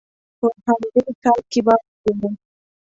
[0.39, 2.37] په همدې ښار کې به وګورې.